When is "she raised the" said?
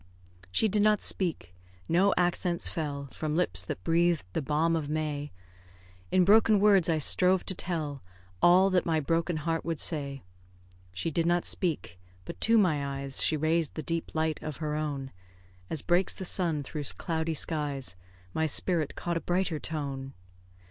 13.21-13.83